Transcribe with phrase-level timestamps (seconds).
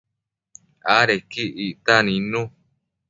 [0.97, 2.41] Adequi ictac nidnu